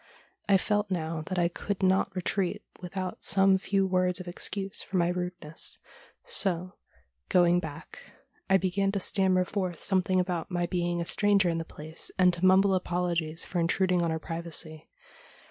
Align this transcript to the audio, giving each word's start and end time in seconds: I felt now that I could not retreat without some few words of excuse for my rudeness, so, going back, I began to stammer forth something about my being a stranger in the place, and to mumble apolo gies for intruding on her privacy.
I 0.49 0.57
felt 0.57 0.89
now 0.89 1.21
that 1.27 1.37
I 1.37 1.47
could 1.47 1.83
not 1.83 2.15
retreat 2.15 2.63
without 2.81 3.23
some 3.23 3.59
few 3.59 3.85
words 3.85 4.19
of 4.19 4.27
excuse 4.27 4.81
for 4.81 4.97
my 4.97 5.09
rudeness, 5.09 5.77
so, 6.25 6.73
going 7.29 7.59
back, 7.59 8.01
I 8.49 8.57
began 8.57 8.91
to 8.93 8.99
stammer 8.99 9.45
forth 9.45 9.83
something 9.83 10.19
about 10.19 10.49
my 10.49 10.65
being 10.65 11.01
a 11.01 11.05
stranger 11.05 11.49
in 11.49 11.59
the 11.59 11.65
place, 11.65 12.09
and 12.17 12.33
to 12.33 12.43
mumble 12.43 12.71
apolo 12.71 13.13
gies 13.15 13.45
for 13.45 13.59
intruding 13.59 14.01
on 14.01 14.09
her 14.09 14.17
privacy. 14.17 14.89